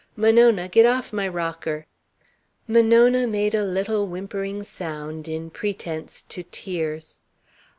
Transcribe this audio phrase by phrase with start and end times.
[0.15, 1.85] Monona, get off my rocker."
[2.67, 7.19] Monona made a little whimpering sound, in pretence to tears.